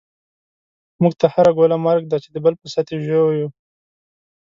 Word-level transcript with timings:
موږ 1.01 1.13
ته 1.19 1.25
هره 1.33 1.51
ګوله 1.57 1.77
مرګ 1.85 2.03
دی، 2.07 2.17
چی 2.23 2.29
دبل 2.31 2.53
په 2.61 2.67
ست 2.73 2.87
یی 2.91 2.99
ژوویو 3.05 3.47